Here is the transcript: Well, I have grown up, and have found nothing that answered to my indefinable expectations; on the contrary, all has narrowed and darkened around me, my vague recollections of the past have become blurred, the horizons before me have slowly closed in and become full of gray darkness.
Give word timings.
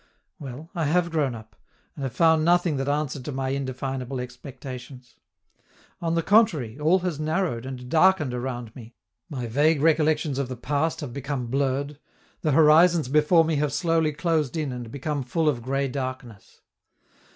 Well, 0.39 0.71
I 0.73 0.85
have 0.85 1.11
grown 1.11 1.35
up, 1.35 1.55
and 1.93 2.01
have 2.03 2.15
found 2.15 2.43
nothing 2.43 2.77
that 2.77 2.89
answered 2.89 3.23
to 3.25 3.31
my 3.31 3.49
indefinable 3.49 4.19
expectations; 4.19 5.17
on 6.01 6.15
the 6.15 6.23
contrary, 6.23 6.79
all 6.79 6.97
has 7.01 7.19
narrowed 7.19 7.67
and 7.67 7.87
darkened 7.87 8.33
around 8.33 8.75
me, 8.75 8.95
my 9.29 9.45
vague 9.45 9.79
recollections 9.79 10.39
of 10.39 10.47
the 10.49 10.57
past 10.57 11.01
have 11.01 11.13
become 11.13 11.45
blurred, 11.51 11.99
the 12.41 12.53
horizons 12.53 13.09
before 13.09 13.45
me 13.45 13.57
have 13.57 13.71
slowly 13.71 14.11
closed 14.11 14.57
in 14.57 14.71
and 14.71 14.89
become 14.89 15.21
full 15.21 15.47
of 15.47 15.61
gray 15.61 15.87
darkness. 15.87 16.61